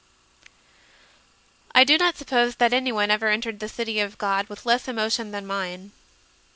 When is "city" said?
3.69-3.99